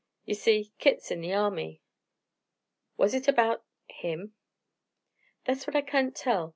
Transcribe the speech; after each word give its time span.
Ye 0.25 0.33
see, 0.33 0.73
Kit's 0.79 1.11
in 1.11 1.21
the 1.21 1.31
Army." 1.31 1.79
"Was 2.97 3.13
it 3.13 3.27
about 3.27 3.63
him?" 3.87 4.33
"That's 5.45 5.67
what 5.67 5.75
I 5.75 5.83
kain't 5.83 6.15
tell. 6.15 6.49